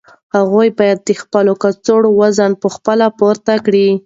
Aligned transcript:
هغوی 0.35 0.69
باید 0.77 0.99
د 1.03 1.09
خپلو 1.21 1.53
کڅوړو 1.63 2.09
وزن 2.21 2.51
په 2.61 2.67
خپله 2.75 3.05
پورته 3.19 3.53
کړي. 3.65 3.87